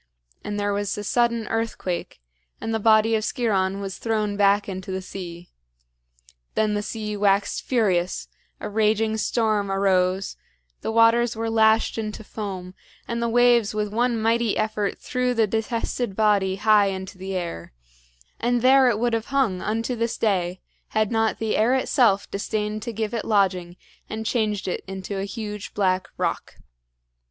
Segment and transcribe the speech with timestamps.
[0.43, 2.19] and there was a sudden earthquake,
[2.59, 5.51] and the body of Sciron was thrown back into the sea.
[6.55, 8.27] Then the sea waxed furious,
[8.59, 10.37] a raging storm arose,
[10.81, 12.73] the waters were lashed into foam,
[13.07, 17.71] and the waves with one mighty effort threw the detested body high into the air;
[18.39, 22.81] and there it would have hung unto this day had not the air itself disdained
[22.81, 23.75] to give it lodging
[24.09, 26.55] and changed it into a huge black rock.